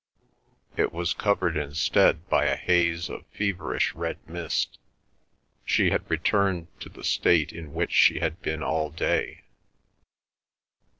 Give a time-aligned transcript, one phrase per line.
[0.77, 4.79] It was covered instead by a haze of feverish red mist.
[5.63, 9.43] She had returned to the state in which she had been all day.